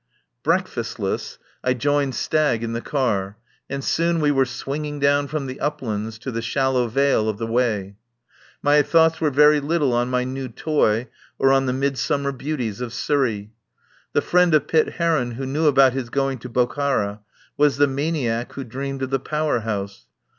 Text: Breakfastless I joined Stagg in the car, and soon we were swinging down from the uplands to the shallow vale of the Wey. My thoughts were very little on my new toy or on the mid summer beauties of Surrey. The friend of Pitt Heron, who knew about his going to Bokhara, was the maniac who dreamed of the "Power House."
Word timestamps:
Breakfastless 0.43 1.37
I 1.63 1.75
joined 1.75 2.15
Stagg 2.15 2.63
in 2.63 2.73
the 2.73 2.81
car, 2.81 3.37
and 3.69 3.83
soon 3.83 4.19
we 4.19 4.31
were 4.31 4.47
swinging 4.47 4.97
down 4.97 5.27
from 5.27 5.45
the 5.45 5.59
uplands 5.59 6.17
to 6.17 6.31
the 6.31 6.41
shallow 6.41 6.87
vale 6.87 7.29
of 7.29 7.37
the 7.37 7.45
Wey. 7.45 7.97
My 8.63 8.81
thoughts 8.81 9.21
were 9.21 9.29
very 9.29 9.59
little 9.59 9.93
on 9.93 10.09
my 10.09 10.23
new 10.23 10.47
toy 10.47 11.07
or 11.37 11.51
on 11.51 11.67
the 11.67 11.73
mid 11.73 11.99
summer 11.99 12.31
beauties 12.31 12.81
of 12.81 12.95
Surrey. 12.95 13.51
The 14.13 14.23
friend 14.23 14.55
of 14.55 14.65
Pitt 14.67 14.93
Heron, 14.93 15.33
who 15.33 15.45
knew 15.45 15.67
about 15.67 15.93
his 15.93 16.09
going 16.09 16.39
to 16.39 16.49
Bokhara, 16.49 17.19
was 17.55 17.77
the 17.77 17.85
maniac 17.85 18.53
who 18.53 18.63
dreamed 18.63 19.03
of 19.03 19.11
the 19.11 19.19
"Power 19.19 19.59
House." 19.59 20.07